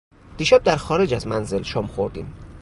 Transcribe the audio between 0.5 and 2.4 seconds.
در خارج از منزل شام خوردیم.